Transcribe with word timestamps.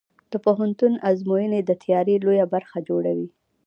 د 0.31 0.33
پوهنتون 0.45 0.93
ازموینې 1.09 1.59
د 1.65 1.71
تیاری 1.83 2.15
لویه 2.23 2.45
برخه 2.53 2.77
جوړوي. 2.89 3.27